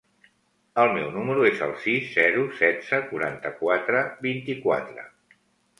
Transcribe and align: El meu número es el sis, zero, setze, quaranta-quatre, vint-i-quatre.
El 0.83 0.89
meu 0.95 1.11
número 1.17 1.45
es 1.51 1.61
el 1.67 1.75
sis, 1.83 2.09
zero, 2.15 2.47
setze, 2.63 3.03
quaranta-quatre, 3.13 4.05
vint-i-quatre. 4.29 5.09